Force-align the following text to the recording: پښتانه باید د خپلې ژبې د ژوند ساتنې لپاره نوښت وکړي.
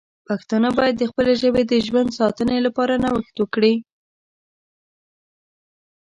پښتانه 0.27 0.69
باید 0.77 0.95
د 0.97 1.03
خپلې 1.11 1.33
ژبې 1.41 1.63
د 1.67 1.73
ژوند 1.87 2.09
ساتنې 2.19 2.57
لپاره 2.65 2.93
نوښت 3.03 3.35
وکړي. 3.39 3.73